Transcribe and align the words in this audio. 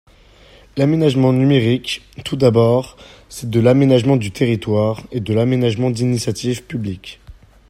L’aménagement 0.77 1.31
numérique, 1.31 2.01
tout 2.25 2.35
d’abord, 2.35 2.97
c’est 3.29 3.51
de 3.51 3.59
l’aménagement 3.59 4.17
du 4.17 4.31
territoire, 4.31 4.99
et 5.11 5.19
de 5.19 5.31
l’aménagement 5.31 5.91
d’initiative 5.91 6.63
publique. 6.63 7.19